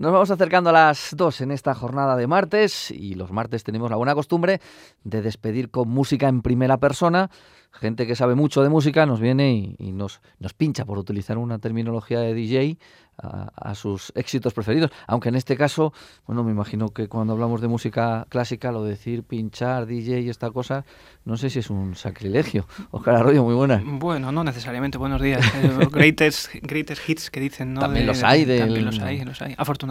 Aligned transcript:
Nos 0.00 0.12
vamos 0.12 0.30
acercando 0.30 0.70
a 0.70 0.72
las 0.72 1.14
dos 1.14 1.42
en 1.42 1.50
esta 1.50 1.74
jornada 1.74 2.16
de 2.16 2.26
martes 2.26 2.90
y 2.90 3.16
los 3.16 3.32
martes 3.32 3.64
tenemos 3.64 3.90
la 3.90 3.96
buena 3.96 4.14
costumbre 4.14 4.58
de 5.04 5.20
despedir 5.20 5.70
con 5.70 5.90
música 5.90 6.26
en 6.26 6.40
primera 6.40 6.78
persona. 6.78 7.30
Gente 7.70 8.06
que 8.06 8.16
sabe 8.16 8.34
mucho 8.34 8.62
de 8.62 8.70
música 8.70 9.04
nos 9.04 9.20
viene 9.20 9.76
y, 9.78 9.92
nos, 9.92 10.22
nos 10.38 10.54
pincha, 10.54 10.86
por 10.86 10.96
utilizar 10.96 11.36
una 11.36 11.58
terminología 11.58 12.18
de 12.18 12.32
DJ, 12.32 12.78
a, 13.22 13.74
sus 13.74 14.12
éxitos 14.14 14.54
preferidos. 14.54 14.90
Aunque 15.06 15.28
en 15.28 15.34
este 15.34 15.56
caso, 15.56 15.92
bueno, 16.26 16.42
me 16.42 16.50
imagino 16.52 16.88
que 16.90 17.08
cuando 17.08 17.32
hablamos 17.32 17.60
de 17.60 17.68
música 17.68 18.26
clásica, 18.28 18.72
lo 18.72 18.84
de 18.84 18.90
decir 18.90 19.22
pinchar, 19.24 19.86
DJ 19.86 20.20
y 20.20 20.28
esta 20.30 20.50
cosa, 20.50 20.84
no 21.24 21.36
sé 21.36 21.50
si 21.50 21.58
es 21.58 21.70
un 21.70 21.94
sacrilegio. 21.94 22.66
Oscar 22.90 23.16
Arroyo, 23.16 23.44
muy 23.44 23.54
buena. 23.54 23.82
Bueno, 23.84 24.32
no 24.32 24.44
necesariamente. 24.44 24.98
Buenos 24.98 25.20
días. 25.20 25.44
Eh, 25.56 25.88
greatest, 25.92 26.54
greatest 26.62 27.08
hits 27.08 27.30
que 27.30 27.40
dicen, 27.40 27.74
¿no? 27.74 27.80
También 27.80 28.06
los 28.06 28.22
hay. 28.22 28.46
También 28.46 28.84
los 28.84 28.98
hay, 29.00 29.24
los 29.24 29.40
hay, 29.42 29.54
afortunadamente. 29.56 29.89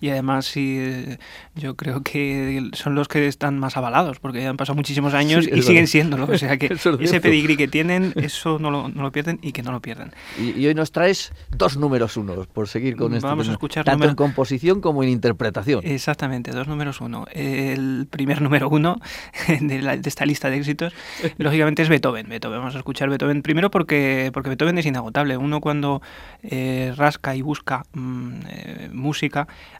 Y 0.00 0.08
además, 0.08 0.46
sí, 0.46 1.18
yo 1.54 1.76
creo 1.76 2.02
que 2.02 2.70
son 2.74 2.94
los 2.94 3.08
que 3.08 3.26
están 3.26 3.58
más 3.58 3.76
avalados, 3.76 4.18
porque 4.18 4.46
han 4.46 4.56
pasado 4.56 4.76
muchísimos 4.76 5.14
años 5.14 5.46
y 5.46 5.62
siguen 5.62 5.86
siéndolo. 5.86 6.26
O 6.26 6.38
sea 6.38 6.56
que 6.56 6.66
ese 7.00 7.20
pedigrí 7.20 7.56
que 7.56 7.68
tienen, 7.68 8.12
eso 8.16 8.58
no 8.58 8.70
lo, 8.70 8.88
no 8.88 9.02
lo 9.02 9.12
pierden 9.12 9.38
y 9.42 9.52
que 9.52 9.62
no 9.62 9.72
lo 9.72 9.80
pierdan. 9.80 10.12
Y, 10.38 10.58
y 10.58 10.66
hoy 10.66 10.74
nos 10.74 10.92
traes 10.92 11.32
dos 11.50 11.76
números 11.76 12.16
unos 12.16 12.46
por 12.46 12.68
seguir 12.68 12.96
con 12.96 13.14
esto. 13.14 13.26
Vamos 13.26 13.48
a 13.48 13.52
escuchar 13.52 13.84
tanto 13.84 14.08
en 14.08 14.14
composición 14.14 14.80
como 14.80 15.02
en 15.02 15.08
interpretación. 15.08 15.80
Exactamente, 15.84 16.50
dos 16.50 16.68
números 16.68 17.00
uno. 17.00 17.26
El 17.32 18.06
primer 18.10 18.42
número 18.42 18.68
uno 18.68 19.00
de, 19.60 20.00
esta 20.04 20.26
lista 20.26 20.50
de 20.50 20.56
éxitos, 20.56 20.92
lógicamente 21.38 21.82
es 21.82 21.88
Beethoven. 21.88 22.28
Beethoven. 22.28 22.58
Vamos 22.58 22.74
a 22.74 22.78
escuchar 22.78 23.08
Beethoven 23.08 23.42
primero 23.42 23.70
porque, 23.70 24.30
porque 24.32 24.50
Beethoven 24.50 24.78
es 24.78 24.86
inagotable. 24.86 25.36
Uno 25.36 25.60
cuando 25.60 26.02
eh, 26.42 26.92
rasca 26.96 27.34
y 27.36 27.42
busca 27.42 27.84
mm, 27.92 28.32
eh, 28.48 28.90
música, 28.92 29.11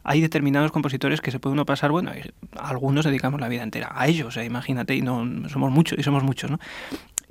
hay 0.04 0.20
determinados 0.20 0.72
compositores 0.72 1.20
que 1.20 1.30
se 1.30 1.38
puede 1.38 1.54
uno 1.54 1.66
pasar, 1.66 1.90
bueno, 1.90 2.12
algunos 2.56 3.04
dedicamos 3.04 3.40
la 3.40 3.48
vida 3.48 3.62
entera 3.62 3.92
a 3.94 4.06
ellos, 4.06 4.36
eh, 4.36 4.44
imagínate, 4.44 4.94
y 4.94 5.02
no 5.02 5.48
somos 5.48 5.70
muchos, 5.70 5.98
y 5.98 6.02
somos 6.02 6.22
muchos, 6.22 6.50
¿no? 6.50 6.58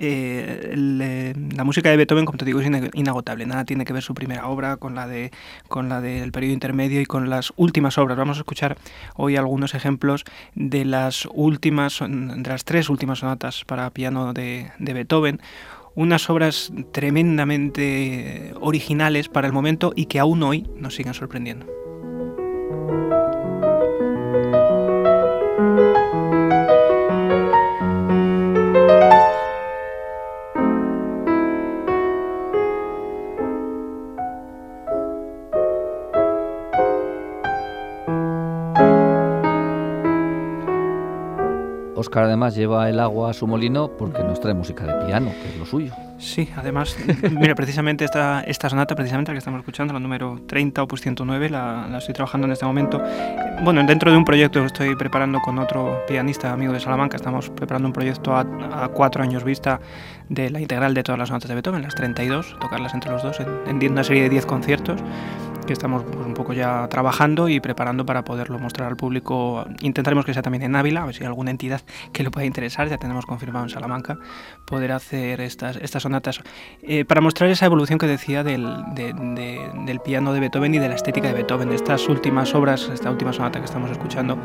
Eh, 0.03 1.35
la 1.53 1.63
música 1.63 1.91
de 1.91 1.97
Beethoven, 1.97 2.25
como 2.25 2.39
te 2.39 2.45
digo, 2.45 2.59
es 2.59 2.67
inagotable. 2.95 3.45
Nada 3.45 3.65
tiene 3.65 3.85
que 3.85 3.93
ver 3.93 4.01
su 4.01 4.15
primera 4.15 4.47
obra 4.47 4.77
con 4.77 4.95
la 4.95 5.07
de 5.07 5.31
con 5.67 5.89
la 5.89 6.01
del 6.01 6.31
periodo 6.31 6.53
intermedio 6.53 7.01
y 7.01 7.05
con 7.05 7.29
las 7.29 7.53
últimas 7.55 7.99
obras. 7.99 8.17
Vamos 8.17 8.37
a 8.37 8.39
escuchar 8.39 8.77
hoy 9.15 9.35
algunos 9.35 9.75
ejemplos 9.75 10.25
de 10.55 10.85
las 10.85 11.27
últimas, 11.31 11.99
de 11.99 12.49
las 12.49 12.65
tres 12.65 12.89
últimas 12.89 13.19
sonatas 13.19 13.63
para 13.63 13.91
piano 13.91 14.33
de, 14.33 14.71
de 14.79 14.93
Beethoven 14.93 15.39
unas 15.93 16.29
obras 16.29 16.71
tremendamente 16.93 18.53
originales 18.61 19.27
para 19.27 19.47
el 19.47 19.53
momento 19.53 19.91
y 19.95 20.05
que 20.05 20.19
aún 20.19 20.41
hoy 20.41 20.67
nos 20.77 20.95
siguen 20.95 21.13
sorprendiendo. 21.13 21.67
Oscar 42.11 42.25
además 42.25 42.55
lleva 42.55 42.89
el 42.89 42.99
agua 42.99 43.29
a 43.29 43.33
su 43.33 43.47
molino 43.47 43.89
porque 43.97 44.21
nos 44.21 44.41
trae 44.41 44.53
música 44.53 44.83
de 44.83 45.05
piano, 45.05 45.31
que 45.41 45.47
es 45.47 45.57
lo 45.57 45.65
suyo. 45.65 45.93
Sí, 46.17 46.49
además, 46.57 46.97
mira, 47.31 47.55
precisamente 47.55 48.03
esta, 48.03 48.41
esta 48.41 48.69
sonata, 48.69 48.95
precisamente 48.95 49.31
la 49.31 49.35
que 49.35 49.39
estamos 49.39 49.59
escuchando, 49.59 49.93
la 49.93 49.99
número 50.01 50.41
30, 50.45 50.83
opus 50.83 50.99
109, 50.99 51.49
la, 51.49 51.87
la 51.89 51.99
estoy 51.99 52.13
trabajando 52.13 52.47
en 52.47 52.51
este 52.51 52.65
momento. 52.65 53.01
Bueno, 53.63 53.81
dentro 53.85 54.11
de 54.11 54.17
un 54.17 54.25
proyecto 54.25 54.59
que 54.59 54.65
estoy 54.65 54.95
preparando 54.97 55.39
con 55.39 55.57
otro 55.57 56.03
pianista 56.05 56.51
amigo 56.51 56.73
de 56.73 56.81
Salamanca, 56.81 57.15
estamos 57.15 57.49
preparando 57.49 57.87
un 57.87 57.93
proyecto 57.93 58.35
a, 58.35 58.41
a 58.41 58.89
cuatro 58.89 59.23
años 59.23 59.45
vista 59.45 59.79
de 60.27 60.49
la 60.49 60.59
integral 60.59 60.93
de 60.93 61.03
todas 61.03 61.17
las 61.17 61.29
sonatas 61.29 61.47
de 61.47 61.55
Beethoven, 61.55 61.81
las 61.81 61.95
32, 61.95 62.57
tocarlas 62.59 62.93
entre 62.93 63.09
los 63.09 63.23
dos 63.23 63.39
en, 63.39 63.81
en 63.81 63.91
una 63.91 64.03
serie 64.03 64.23
de 64.23 64.29
10 64.29 64.45
conciertos 64.47 64.99
que 65.65 65.73
estamos 65.73 66.03
pues, 66.03 66.25
un 66.25 66.33
poco 66.33 66.53
ya 66.53 66.87
trabajando 66.89 67.49
y 67.49 67.59
preparando 67.59 68.05
para 68.05 68.23
poderlo 68.23 68.59
mostrar 68.59 68.87
al 68.87 68.97
público. 68.97 69.65
Intentaremos 69.81 70.25
que 70.25 70.33
sea 70.33 70.41
también 70.41 70.63
en 70.63 70.75
Ávila, 70.75 71.03
a 71.03 71.05
ver 71.05 71.15
si 71.15 71.23
hay 71.23 71.27
alguna 71.27 71.51
entidad 71.51 71.81
que 72.13 72.23
lo 72.23 72.31
pueda 72.31 72.45
interesar, 72.45 72.89
ya 72.89 72.97
tenemos 72.97 73.25
confirmado 73.25 73.65
en 73.65 73.69
Salamanca, 73.69 74.17
poder 74.65 74.91
hacer 74.91 75.41
estas, 75.41 75.77
estas 75.77 76.03
sonatas. 76.03 76.41
Eh, 76.81 77.05
para 77.05 77.21
mostrar 77.21 77.49
esa 77.49 77.65
evolución 77.65 77.99
que 77.99 78.07
decía 78.07 78.43
del, 78.43 78.67
del 78.95 79.99
piano 79.99 80.33
de 80.33 80.39
Beethoven 80.39 80.75
y 80.75 80.79
de 80.79 80.89
la 80.89 80.95
estética 80.95 81.27
de 81.27 81.33
Beethoven, 81.33 81.69
de 81.69 81.75
estas 81.75 82.07
últimas 82.09 82.53
obras, 82.55 82.89
esta 82.93 83.11
última 83.11 83.33
sonata 83.33 83.59
que 83.59 83.65
estamos 83.65 83.91
escuchando, 83.91 84.37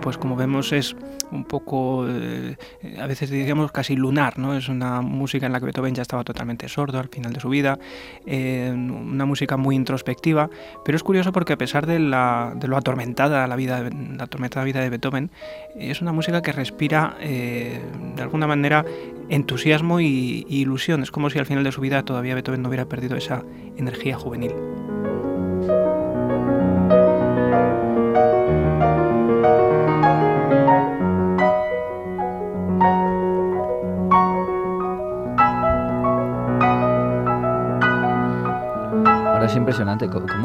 pues 0.00 0.18
como 0.18 0.36
vemos 0.36 0.72
es 0.72 0.94
un 1.32 1.44
poco, 1.44 2.06
eh, 2.08 2.56
a 3.00 3.06
veces 3.06 3.30
diríamos 3.30 3.72
casi 3.72 3.96
lunar, 3.96 4.38
¿no? 4.38 4.56
Es 4.56 4.68
una 4.68 5.00
música 5.00 5.46
en 5.46 5.52
la 5.52 5.58
que 5.58 5.66
Beethoven 5.66 5.94
ya 5.94 6.02
estaba 6.02 6.22
totalmente 6.22 6.68
sordo 6.68 7.00
al 7.00 7.08
final 7.08 7.32
de 7.32 7.40
su 7.40 7.48
vida, 7.48 7.78
eh, 8.24 8.72
una 8.72 9.24
música 9.24 9.56
muy 9.56 9.74
introspectiva, 9.74 10.48
pero 10.84 10.96
es 10.96 11.02
curioso 11.02 11.32
porque 11.32 11.52
a 11.52 11.58
pesar 11.58 11.86
de, 11.86 11.98
la, 11.98 12.52
de 12.56 12.68
lo 12.68 12.76
atormentada 12.76 13.46
la 13.46 13.56
vida, 13.56 13.82
la 13.82 14.64
vida 14.64 14.80
de 14.80 14.90
Beethoven, 14.90 15.30
es 15.76 16.00
una 16.00 16.12
música 16.12 16.42
que 16.42 16.52
respira 16.52 17.16
eh, 17.20 17.80
de 18.14 18.22
alguna 18.22 18.46
manera 18.46 18.84
entusiasmo 19.28 20.00
y, 20.00 20.46
y 20.48 20.60
ilusión. 20.60 21.02
Es 21.02 21.10
como 21.10 21.30
si 21.30 21.38
al 21.38 21.46
final 21.46 21.64
de 21.64 21.72
su 21.72 21.80
vida 21.80 22.04
todavía 22.04 22.34
Beethoven 22.34 22.62
no 22.62 22.68
hubiera 22.68 22.86
perdido 22.86 23.16
esa 23.16 23.42
energía 23.76 24.16
juvenil. 24.16 24.52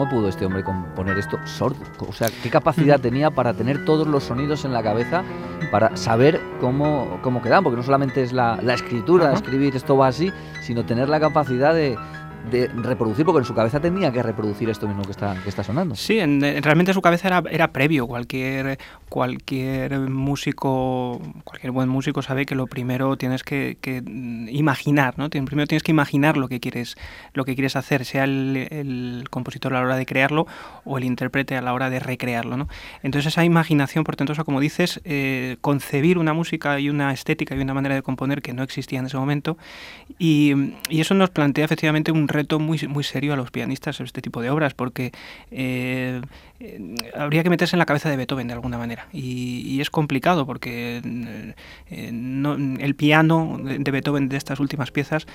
¿Cómo 0.01 0.09
pudo 0.09 0.29
este 0.29 0.47
hombre 0.47 0.63
componer 0.63 1.19
esto 1.19 1.37
sordo? 1.45 1.85
O 1.99 2.11
sea, 2.11 2.27
¿qué 2.41 2.49
capacidad 2.49 2.99
tenía 2.99 3.29
para 3.29 3.53
tener 3.53 3.85
todos 3.85 4.07
los 4.07 4.23
sonidos 4.23 4.65
en 4.65 4.73
la 4.73 4.81
cabeza 4.81 5.21
para 5.69 5.95
saber 5.95 6.41
cómo, 6.59 7.19
cómo 7.21 7.39
quedan? 7.43 7.63
Porque 7.63 7.77
no 7.77 7.83
solamente 7.83 8.23
es 8.23 8.33
la, 8.33 8.57
la 8.63 8.73
escritura, 8.73 9.31
escribir 9.31 9.75
esto 9.75 9.95
va 9.95 10.07
así, 10.07 10.33
sino 10.63 10.85
tener 10.85 11.07
la 11.07 11.19
capacidad 11.19 11.75
de, 11.75 11.99
de 12.49 12.67
reproducir, 12.67 13.25
porque 13.25 13.39
en 13.39 13.45
su 13.45 13.53
cabeza 13.53 13.79
tenía 13.79 14.11
que 14.11 14.23
reproducir 14.23 14.69
esto 14.69 14.87
mismo 14.87 15.03
que 15.03 15.11
está, 15.11 15.35
que 15.43 15.49
está 15.49 15.63
sonando. 15.63 15.95
Sí, 15.95 16.19
en, 16.19 16.41
realmente 16.63 16.93
su 16.93 17.01
cabeza 17.01 17.27
era, 17.27 17.43
era 17.49 17.71
previo. 17.71 18.07
Cualquier, 18.07 18.79
cualquier 19.09 19.99
músico, 20.09 21.21
cualquier 21.43 21.71
buen 21.71 21.89
músico 21.89 22.21
sabe 22.21 22.45
que 22.45 22.55
lo 22.55 22.67
primero 22.67 23.17
tienes 23.17 23.43
que, 23.43 23.77
imaginar, 24.49 25.17
¿no? 25.17 25.29
Primero 25.29 25.67
tienes 25.67 25.83
que 25.83 25.91
imaginar 25.91 26.37
lo 26.37 26.47
que 26.47 26.59
quieres, 26.59 26.95
lo 27.33 27.45
que 27.45 27.53
quieres 27.55 27.75
hacer, 27.75 28.05
sea 28.05 28.23
el, 28.23 29.25
compositor 29.29 29.73
a 29.73 29.79
la 29.79 29.85
hora 29.85 29.95
de 29.95 30.05
crearlo 30.05 30.47
o 30.83 30.97
el 30.97 31.03
intérprete 31.03 31.55
a 31.55 31.61
la 31.61 31.73
hora 31.73 31.89
de 31.89 31.99
recrearlo, 31.99 32.57
¿no? 32.57 32.67
Entonces 33.03 33.33
esa 33.33 33.45
imaginación, 33.45 34.03
por 34.03 34.15
tanto, 34.15 34.31
como 34.45 34.59
dices, 34.59 35.01
eh, 35.03 35.57
concebir 35.61 36.17
una 36.17 36.33
música 36.33 36.79
y 36.79 36.89
una 36.89 37.11
estética 37.11 37.55
y 37.55 37.59
una 37.59 37.73
manera 37.73 37.95
de 37.95 38.01
componer 38.01 38.41
que 38.41 38.53
no 38.53 38.63
existía 38.63 38.99
en 38.99 39.05
ese 39.05 39.17
momento 39.17 39.57
y, 40.17 40.53
y 40.89 41.01
eso 41.01 41.13
nos 41.13 41.29
plantea 41.29 41.65
efectivamente 41.65 42.11
un 42.11 42.27
reto 42.31 42.59
muy, 42.59 42.79
muy 42.87 43.03
serio 43.03 43.33
a 43.33 43.35
los 43.35 43.51
pianistas 43.51 43.99
este 43.99 44.21
tipo 44.21 44.41
de 44.41 44.49
obras, 44.49 44.73
porque 44.73 45.11
eh, 45.51 46.21
eh, 46.59 46.95
habría 47.15 47.43
que 47.43 47.49
meterse 47.49 47.75
en 47.75 47.79
la 47.79 47.85
cabeza 47.85 48.09
de 48.09 48.17
Beethoven 48.17 48.47
de 48.47 48.53
alguna 48.53 48.77
manera. 48.77 49.07
Y, 49.11 49.79
es 49.81 49.89
complicado 49.89 50.45
porque 50.45 51.01
eh, 51.89 52.75
el 52.79 52.95
piano 52.95 53.59
de 53.63 53.91
Beethoven 53.91 54.29
de 54.29 54.37
estas 54.37 54.59
últimas 54.59 54.91
piezas 54.91 55.25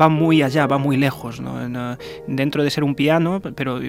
va 0.00 0.08
muy 0.08 0.42
allá, 0.42 0.66
va 0.66 0.78
muy 0.78 0.96
lejos, 0.96 1.42
dentro 2.26 2.64
de 2.64 2.70
ser 2.70 2.84
un 2.84 2.94
piano, 2.94 3.42
pero 3.54 3.80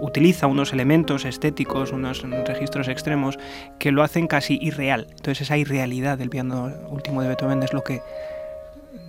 utiliza 0.00 0.46
unos 0.46 0.72
elementos 0.72 1.26
estéticos, 1.26 1.92
unos 1.92 2.22
registros 2.46 2.88
extremos 2.88 3.38
que 3.78 3.92
lo 3.92 4.02
hacen 4.02 4.28
casi 4.28 4.58
irreal. 4.62 5.06
Entonces 5.10 5.42
esa 5.42 5.58
irrealidad 5.58 6.16
del 6.16 6.30
piano 6.30 6.72
último 6.88 7.20
de 7.20 7.28
Beethoven 7.28 7.62
es 7.62 7.74
lo 7.74 7.84
que 7.84 8.00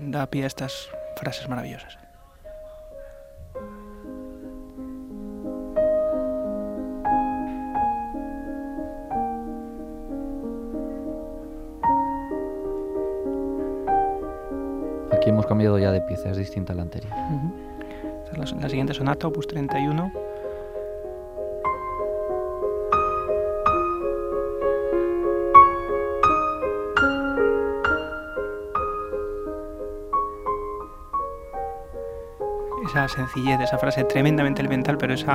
da 0.02 0.28
pie 0.28 0.44
a 0.44 0.48
estas 0.48 0.90
frases 1.20 1.50
maravillosas. 1.50 1.98
Aquí 15.12 15.30
hemos 15.30 15.46
cambiado 15.46 15.78
ya 15.78 15.92
de 15.92 16.00
pieza, 16.02 16.30
es 16.30 16.38
distinta 16.38 16.72
a 16.72 16.78
la 16.78 16.84
anterior. 16.84 17.12
la, 18.38 18.70
siguiente 18.70 18.94
sonata, 18.94 19.28
opus 19.28 19.48
31. 19.48 20.29
Esa 32.90 33.08
sencillez, 33.08 33.60
esa 33.60 33.78
frase 33.78 34.04
tremendamente 34.04 34.62
elemental, 34.62 34.98
pero 34.98 35.14
ese 35.14 35.26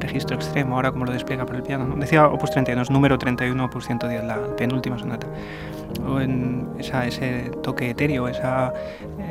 registro 0.00 0.36
extremo, 0.36 0.76
ahora 0.76 0.90
como 0.90 1.04
lo 1.04 1.12
despliega 1.12 1.44
por 1.44 1.56
el 1.56 1.62
piano. 1.62 1.94
Decía 1.96 2.26
Opus 2.26 2.50
32, 2.50 2.90
número 2.90 3.18
31, 3.18 3.64
Opus 3.64 3.86
110, 3.86 4.24
la 4.24 4.56
penúltima 4.56 4.98
sonata. 4.98 5.26
O 6.06 6.20
en 6.20 6.68
ese 6.78 7.50
toque 7.62 7.90
etéreo, 7.90 8.28
esa, 8.28 8.72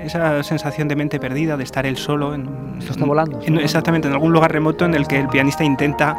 esa 0.04 0.42
sensación 0.44 0.88
de 0.88 0.96
mente 0.96 1.20
perdida, 1.20 1.58
de 1.58 1.64
estar 1.64 1.86
él 1.86 1.98
solo. 1.98 2.34
En, 2.34 2.76
Esto 2.80 2.94
está 2.94 3.06
volando. 3.06 3.40
exactamente, 3.42 4.08
en 4.08 4.14
algún 4.14 4.32
lugar 4.32 4.52
remoto 4.52 4.86
en 4.86 4.94
el 4.94 5.08
que 5.08 5.20
el 5.20 5.28
pianista 5.28 5.64
intenta 5.64 6.16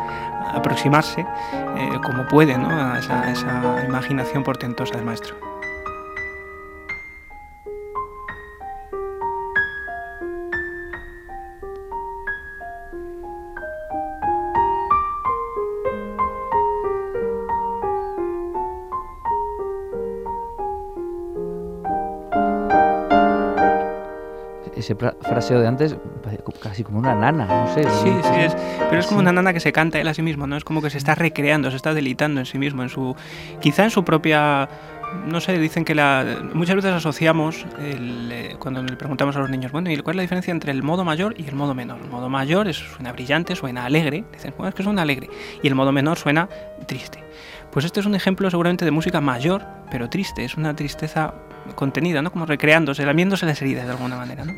aproximarse 0.55 1.21
eh, 1.21 1.99
como 2.05 2.27
puede 2.29 2.57
¿no? 2.59 2.69
a 2.69 2.99
esa 2.99 3.85
imaginación 3.87 4.43
portentosa 4.43 4.97
del 4.97 5.05
maestro. 5.05 5.54
Ese 24.77 24.95
fraseo 24.95 25.61
de 25.61 25.67
antes, 25.67 25.97
casi 26.61 26.85
como 26.85 26.99
una 26.99 27.15
nana, 27.15 27.47
no 27.47 27.75
sé. 27.75 27.85
Sí, 27.85 28.13
sí, 28.23 28.41
es, 28.41 28.57
pero 28.89 29.01
es 29.01 29.07
como 29.07 29.21
una 29.21 29.33
nana 29.33 29.53
que 29.53 29.61
se 29.61 29.73
canta 29.73 30.01
él 30.01 30.09
a 30.09 30.15
sí 30.15 30.23
mismo, 30.23 30.47
¿no? 30.47 30.57
Es 30.57 30.65
como 30.65 30.83
que 30.83 30.91
se 30.91 30.99
está 30.99 31.15
recreando, 31.15 31.71
se 31.71 31.77
está 31.77 31.95
delitando 31.95 32.41
en 32.41 32.47
sí 32.47 32.59
mismo, 32.59 32.83
en 32.83 32.89
su, 32.89 33.15
quizá 33.61 33.85
en 33.85 33.91
su 33.91 34.05
propia 34.05 34.69
no 35.27 35.41
sé, 35.41 35.59
dicen 35.59 35.85
que 35.85 35.95
la, 35.95 36.25
muchas 36.53 36.77
veces 36.77 36.93
asociamos, 36.93 37.67
eh, 37.79 38.57
cuando 38.59 38.83
le 38.83 38.97
preguntamos 38.97 39.37
a 39.37 39.39
los 39.39 39.51
niños, 39.51 39.73
bueno, 39.73 39.91
¿y 39.91 39.97
cuál 39.99 40.15
es 40.15 40.17
la 40.17 40.23
diferencia 40.23 40.51
entre 40.51 40.73
el 40.73 40.83
modo 40.83 41.05
mayor 41.05 41.35
y 41.39 41.47
el 41.47 41.55
modo 41.55 41.75
menor? 41.75 42.01
El 42.03 42.11
modo 42.11 42.29
mayor 42.29 42.69
es, 42.69 42.77
suena 42.77 43.13
brillante, 43.13 43.57
suena 43.57 43.85
alegre, 43.85 44.25
dicen, 44.33 44.55
bueno, 44.57 44.69
es 44.69 44.75
que 44.75 44.83
suena 44.83 45.03
alegre, 45.03 45.31
y 45.63 45.69
el 45.69 45.75
modo 45.75 45.93
menor 45.93 46.19
suena 46.19 46.49
triste. 46.87 47.23
Pues 47.71 47.85
este 47.85 48.01
es 48.01 48.07
un 48.07 48.15
ejemplo 48.15 48.51
seguramente 48.51 48.85
de 48.85 48.91
música 48.91 49.21
mayor, 49.21 49.65
pero 49.91 50.09
triste, 50.09 50.45
es 50.45 50.57
una 50.57 50.75
tristeza 50.77 51.35
contenida, 51.75 52.23
¿no? 52.23 52.31
Como 52.31 52.47
recreándose, 52.47 53.05
lamiéndose 53.05 53.47
las 53.47 53.61
heridas 53.63 53.87
de 53.87 53.93
alguna 53.93 54.17
manera, 54.17 54.45
¿no? 54.45 54.55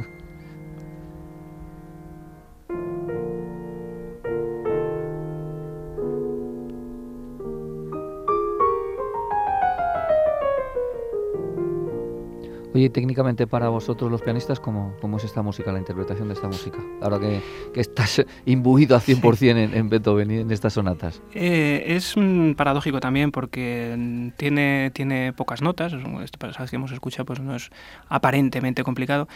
Oye, 12.76 12.90
técnicamente 12.90 13.46
para 13.46 13.70
vosotros 13.70 14.10
los 14.10 14.20
pianistas, 14.20 14.60
¿cómo, 14.60 14.94
cómo 15.00 15.16
es 15.16 15.24
esta 15.24 15.40
música, 15.40 15.72
la 15.72 15.78
interpretación 15.78 16.28
de 16.28 16.34
esta 16.34 16.46
música? 16.46 16.76
Ahora 17.00 17.18
que, 17.18 17.40
que 17.72 17.80
estás 17.80 18.22
imbuido 18.44 18.94
al 18.94 19.00
100% 19.00 19.48
en, 19.48 19.74
en, 19.74 19.88
Beethoven 19.88 20.30
y 20.30 20.34
en 20.40 20.50
estas 20.50 20.74
sonatas. 20.74 21.22
Eh, 21.32 21.84
es 21.86 22.14
paradójico 22.54 23.00
también 23.00 23.32
porque 23.32 24.30
tiene, 24.36 24.90
tiene 24.92 25.32
pocas 25.32 25.62
notas, 25.62 25.94
este 26.22 26.36
pasaje 26.36 26.68
que 26.68 26.76
hemos 26.76 26.92
escuchado 26.92 27.24
pues 27.24 27.40
no 27.40 27.56
es 27.56 27.70
aparentemente 28.10 28.84
complicado, 28.84 29.26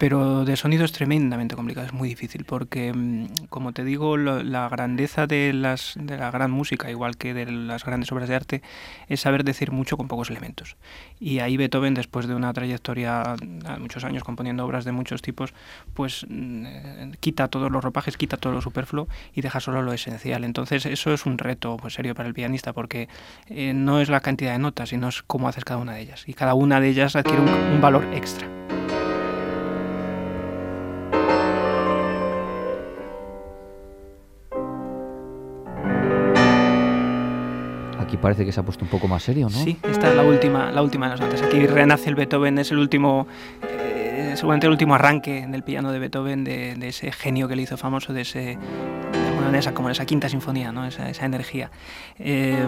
pero 0.00 0.46
de 0.46 0.56
sonido 0.56 0.86
es 0.86 0.92
tremendamente 0.92 1.54
complicado, 1.54 1.86
es 1.86 1.92
muy 1.92 2.08
difícil 2.08 2.46
porque, 2.46 2.90
mm, 2.90 3.48
como 3.50 3.74
te 3.74 3.84
digo, 3.84 4.16
la 4.16 4.66
grandeza 4.70 5.26
de, 5.26 5.52
las, 5.52 5.92
de 6.00 6.16
la 6.16 6.30
gran 6.30 6.50
música, 6.50 6.90
igual 6.90 7.18
que 7.18 7.34
de 7.34 7.44
las 7.44 7.84
grandes 7.84 8.10
obras 8.10 8.26
de 8.30 8.34
arte, 8.34 8.62
es 9.08 9.20
saber 9.20 9.44
decir 9.44 9.72
mucho 9.72 9.98
con 9.98 10.08
pocos 10.08 10.30
elementos. 10.30 10.78
Y 11.20 11.40
ahí 11.40 11.58
Beethoven, 11.58 11.92
después 11.92 12.26
de 12.26 12.34
una 12.34 12.50
trayectoria 12.54 13.36
muchos 13.78 14.02
años 14.04 14.24
componiendo 14.24 14.64
obras 14.64 14.86
de 14.86 14.92
muchos 14.92 15.20
tipos, 15.20 15.52
pues 15.92 16.24
mm, 16.26 16.64
eh, 16.64 17.12
quita 17.20 17.48
todos 17.48 17.70
los 17.70 17.84
ropajes, 17.84 18.16
quita 18.16 18.38
todo 18.38 18.54
lo 18.54 18.62
superfluo 18.62 19.06
y 19.34 19.42
deja 19.42 19.60
solo 19.60 19.82
lo 19.82 19.92
esencial. 19.92 20.44
Entonces 20.44 20.86
eso 20.86 21.12
es 21.12 21.26
un 21.26 21.36
reto 21.36 21.76
pues, 21.76 21.92
serio 21.92 22.14
para 22.14 22.26
el 22.26 22.32
pianista 22.32 22.72
porque 22.72 23.10
eh, 23.48 23.74
no 23.74 24.00
es 24.00 24.08
la 24.08 24.20
cantidad 24.20 24.52
de 24.52 24.60
notas, 24.60 24.88
sino 24.88 25.08
es 25.08 25.22
cómo 25.22 25.46
haces 25.46 25.66
cada 25.66 25.78
una 25.78 25.92
de 25.92 26.00
ellas. 26.00 26.24
Y 26.26 26.32
cada 26.32 26.54
una 26.54 26.80
de 26.80 26.88
ellas 26.88 27.16
adquiere 27.16 27.42
un 27.42 27.82
valor 27.82 28.08
extra. 28.14 28.59
Parece 38.20 38.44
que 38.44 38.52
se 38.52 38.60
ha 38.60 38.62
puesto 38.62 38.84
un 38.84 38.90
poco 38.90 39.08
más 39.08 39.22
serio, 39.22 39.48
¿no? 39.50 39.58
Sí, 39.58 39.78
esta 39.90 40.10
es 40.10 40.14
la 40.14 40.22
última, 40.22 40.70
la 40.70 40.82
última 40.82 41.06
de 41.06 41.10
las 41.12 41.20
notas. 41.20 41.42
Aquí 41.42 41.66
renace 41.66 42.08
el 42.08 42.14
Beethoven, 42.14 42.58
es 42.58 42.70
el 42.70 42.78
último, 42.78 43.26
eh, 43.68 44.32
seguramente 44.36 44.66
el 44.66 44.72
último 44.72 44.94
arranque 44.94 45.38
en 45.38 45.54
el 45.54 45.62
piano 45.62 45.92
de 45.92 45.98
Beethoven, 45.98 46.44
de, 46.44 46.76
ese 46.86 47.12
genio 47.12 47.48
que 47.48 47.56
le 47.56 47.62
hizo 47.62 47.76
famoso, 47.76 48.12
de 48.12 48.22
ese, 48.22 48.58
de, 49.52 49.58
esa, 49.58 49.74
como 49.74 49.90
esa 49.90 50.06
quinta 50.06 50.28
sinfonía, 50.28 50.72
¿no? 50.72 50.86
esa, 50.86 51.08
esa 51.10 51.24
energía. 51.24 51.70
Eh, 52.18 52.64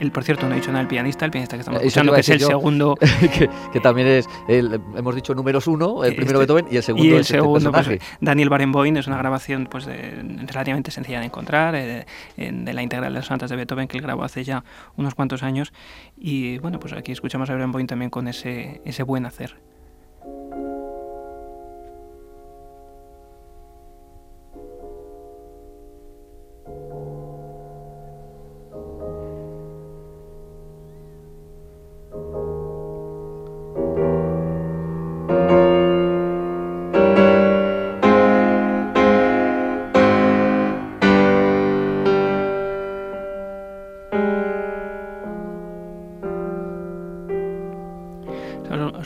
el, 0.00 0.10
por 0.10 0.24
cierto, 0.24 0.48
no 0.48 0.54
he 0.54 0.56
dicho 0.56 0.68
nada 0.68 0.80
del 0.80 0.88
pianista, 0.88 1.24
el 1.24 1.30
pianista 1.30 1.56
que 1.56 1.60
estamos 1.60 1.80
escuchando, 1.80 2.12
que 2.12 2.20
es 2.20 2.28
el 2.28 2.40
segundo. 2.40 2.96
que, 3.72 3.80
también 3.80 4.08
es, 4.08 4.26
el, 4.48 4.80
hemos 4.96 5.14
dicho 5.14 5.34
números 5.34 5.66
uno, 5.66 6.04
el 6.04 6.14
primero 6.14 6.40
este, 6.40 6.54
Beethoven 6.54 6.72
y 6.72 6.76
el 6.76 6.82
segundo 6.82 7.06
y 7.06 7.08
el 7.10 7.14
es 7.16 7.20
este 7.20 7.34
segundo, 7.34 7.70
pues, 7.70 7.88
Daniel 8.20 8.48
Barenboim 8.48 8.96
es 8.96 9.06
una 9.06 9.18
grabación 9.18 9.68
pues, 9.70 9.86
relativamente 9.86 10.90
sencilla 10.90 11.20
de 11.20 11.26
encontrar, 11.26 11.74
eh, 11.74 12.06
de 12.36 12.72
la 12.72 12.82
integral 12.82 13.12
de 13.12 13.18
las 13.18 13.26
sonatas 13.26 13.50
de 13.50 13.56
Beethoven 13.56 13.88
que 13.88 13.98
él 13.98 14.02
grabó 14.02 14.24
hace 14.24 14.42
ya 14.42 14.64
unos 14.96 15.14
cuantos 15.14 15.42
años. 15.42 15.72
Y 16.16 16.58
bueno, 16.58 16.80
pues 16.80 16.92
aquí 16.92 17.12
escuchamos 17.12 17.50
a 17.50 17.52
Barenboim 17.52 17.86
también 17.86 18.10
con 18.10 18.28
ese, 18.28 18.80
ese 18.84 19.02
buen 19.02 19.26
hacer. 19.26 19.69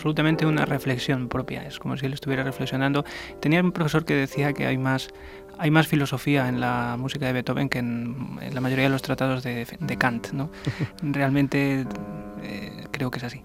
Absolutamente 0.05 0.45
una 0.45 0.67
reflexión 0.67 1.31
propia, 1.31 1.63
es 1.63 1.79
como 1.79 1.97
si 1.97 2.05
él 2.05 2.13
estuviera 2.13 2.45
reflexionando. 2.45 3.07
Tenía 3.41 3.63
un 3.63 3.73
profesor 3.73 4.05
que 4.05 4.15
decía 4.15 4.53
que 4.53 4.67
hay 4.67 4.77
más, 4.77 5.09
hay 5.57 5.71
más 5.71 5.87
filosofía 5.87 6.47
en 6.47 6.61
la 6.61 6.97
música 6.99 7.25
de 7.25 7.33
Beethoven 7.33 7.71
que 7.71 7.79
en, 7.79 8.39
la 8.53 8.61
mayoría 8.61 8.85
de 8.85 8.91
los 8.91 9.01
tratados 9.01 9.43
de, 9.43 9.97
Kant. 9.99 10.33
¿no? 10.33 10.51
Realmente 11.03 11.87
eh, 12.43 12.85
creo 12.91 13.11
que 13.11 13.17
es 13.17 13.25
así. 13.25 13.45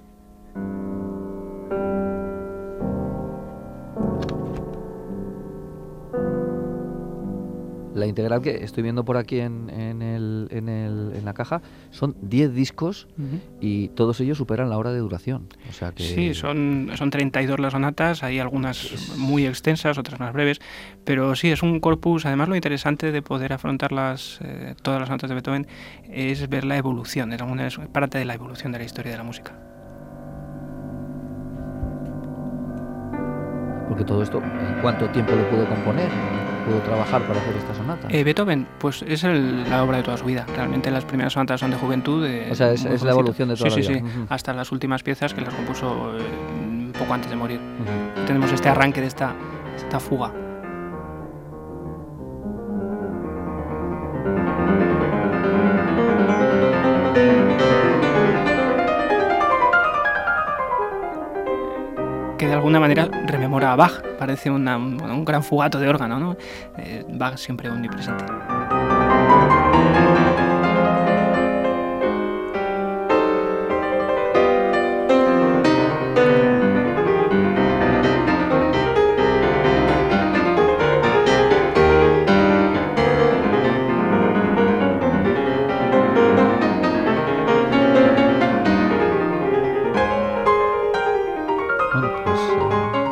La 8.00 8.08
integral 8.08 8.42
que 8.42 8.64
estoy 8.64 8.84
viendo 8.84 9.06
por 9.06 9.18
aquí 9.18 9.40
en, 9.40 9.70
en, 9.70 10.02
el, 10.02 10.48
en, 10.52 10.70
el, 10.70 11.12
en 11.16 11.26
la 11.26 11.34
caja 11.34 11.62
son 11.92 12.16
10 12.22 12.54
discos 12.54 13.08
y 13.60 13.90
todos 13.90 14.20
ellos 14.22 14.38
superan 14.38 14.70
la 14.70 14.78
hora 14.78 14.92
de 14.92 15.00
duración. 15.00 15.48
O 15.70 15.74
sea 15.74 15.92
que... 15.92 16.04
Sí, 16.04 16.34
son, 16.34 16.92
son 16.96 17.10
32 17.10 17.60
las 17.60 17.74
sonatas, 17.74 18.24
hay 18.24 18.40
algunas 18.40 19.18
muy 19.18 19.46
extensas, 19.46 19.98
otras 19.98 20.20
más 20.20 20.34
breves, 20.34 20.60
pero 21.04 21.36
sí, 21.36 21.52
es 21.52 21.62
un 21.62 21.80
corpus. 21.80 22.26
Además, 22.26 22.50
lo 22.50 22.56
interesante 22.56 23.12
de 23.12 23.22
poder 23.22 23.54
afrontar 23.54 23.92
las, 23.92 24.40
eh, 24.42 24.76
todas 24.82 25.00
las 25.00 25.10
notas 25.10 25.30
de 25.30 25.36
Beethoven 25.36 25.68
es 26.10 26.48
ver 26.50 26.66
la 26.66 26.78
evolución, 26.78 27.34
es 27.34 27.80
parte 27.92 28.18
de 28.18 28.26
la 28.26 28.34
evolución 28.34 28.72
de 28.72 28.80
la 28.80 28.86
historia 28.86 29.12
de 29.12 29.18
la 29.18 29.24
música. 29.24 29.54
Porque 33.88 34.04
todo 34.04 34.22
esto, 34.22 34.40
¿en 34.40 34.82
cuánto 34.82 35.10
tiempo 35.10 35.34
lo 35.34 35.50
pudo 35.50 35.68
componer? 35.68 36.10
Pudo 36.70 36.82
trabajar 36.82 37.22
para 37.24 37.40
hacer 37.40 37.56
esta 37.56 37.74
sonata? 37.74 38.08
Eh, 38.10 38.24
Beethoven, 38.24 38.68
pues 38.80 39.02
es 39.02 39.24
la 39.24 39.84
obra 39.84 39.98
de 39.98 40.04
toda 40.04 40.18
su 40.18 40.26
vida. 40.26 40.46
Realmente 40.56 40.92
las 40.92 41.06
primeras 41.06 41.34
sonatas 41.34 41.60
son 41.60 41.72
de 41.72 41.78
juventud. 41.78 42.28
o 42.52 42.56
sea, 42.56 42.72
es, 42.72 42.84
la 43.04 43.12
evolución 43.12 43.50
de 43.50 43.56
toda 43.56 43.70
sí, 43.70 43.82
la 43.82 43.90
vida. 43.90 44.00
Sí, 44.00 44.06
sí, 44.06 44.26
hasta 44.30 44.54
las 44.54 44.72
últimas 44.72 45.04
piezas 45.04 45.34
que 45.34 45.42
las 45.42 45.54
compuso 45.54 46.18
eh, 46.18 46.92
poco 46.98 47.14
antes 47.14 47.30
de 47.30 47.36
morir. 47.36 47.60
Tenemos 48.28 48.52
este 48.52 48.70
arranque 48.70 49.02
de 49.02 49.08
esta, 49.08 49.34
esta 49.76 50.00
fuga. 50.00 50.32
Que 62.40 62.48
de 62.48 62.54
alguna 62.54 62.80
manera 62.80 63.10
rememora 63.26 63.74
a 63.74 63.76
Bach, 63.76 64.02
parece 64.18 64.50
un, 64.50 65.26
gran 65.26 65.44
fugato 65.44 65.78
de 65.78 65.90
órgano, 65.90 66.20
¿no? 66.20 66.38
Eh, 66.78 67.06
Bach 67.10 67.38
siempre 67.38 67.70
omnipresente. 67.70 68.24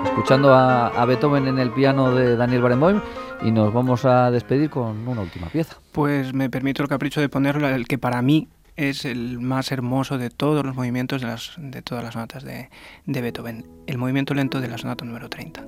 Escuchando 0.05 0.53
a, 0.53 0.87
a, 0.87 1.05
Beethoven 1.05 1.47
en 1.47 1.59
el 1.59 1.71
piano 1.71 2.13
de 2.13 2.35
Daniel 2.35 2.61
Barenboim 2.61 3.01
y 3.41 3.51
nos 3.51 3.73
vamos 3.73 4.03
a 4.05 4.31
despedir 4.31 4.69
con 4.69 5.07
una 5.07 5.21
última 5.21 5.47
pieza. 5.47 5.77
Pues 5.91 6.33
me 6.33 6.49
permito 6.49 6.81
el 6.83 6.89
capricho 6.89 7.21
de 7.21 7.29
ponerlo 7.29 7.67
el 7.69 7.87
que 7.87 7.97
para 7.97 8.21
mí 8.21 8.47
es 8.77 9.05
el 9.05 9.39
más 9.39 9.71
hermoso 9.71 10.17
de 10.17 10.29
todos 10.29 10.65
los 10.65 10.75
movimientos 10.75 11.21
de, 11.21 11.27
las, 11.27 11.55
de 11.57 11.81
todas 11.81 12.03
las 12.03 12.13
sonatas 12.13 12.43
de, 12.43 12.69
de 13.05 13.21
Beethoven, 13.21 13.65
el 13.87 13.97
movimiento 13.97 14.33
lento 14.33 14.61
de 14.61 14.67
la 14.67 14.77
sonata 14.77 15.03
número 15.03 15.29
30. 15.29 15.65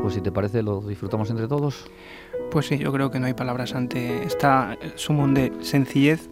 Pues 0.00 0.14
si 0.14 0.20
te 0.20 0.32
parece, 0.32 0.62
lo 0.62 0.80
disfrutamos 0.80 1.30
entre 1.30 1.46
todos. 1.46 1.84
Pues 2.52 2.66
sí, 2.66 2.76
yo 2.76 2.92
creo 2.92 3.10
que 3.10 3.18
no 3.18 3.24
hay 3.26 3.32
palabras 3.32 3.74
ante 3.74 4.24
esta 4.24 4.76
sumum 4.96 5.32
de 5.32 5.50
sencillez 5.62 6.28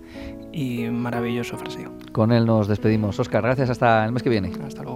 y 0.52 0.82
maravilloso 0.90 1.56
fraseo. 1.56 1.92
Con 2.12 2.30
él 2.30 2.44
nos 2.44 2.68
despedimos. 2.68 3.18
Oscar, 3.18 3.42
gracias 3.42 3.70
hasta 3.70 4.04
el 4.04 4.12
mes 4.12 4.22
que 4.22 4.28
viene. 4.28 4.52
Hasta 4.66 4.82
luego. 4.82 4.89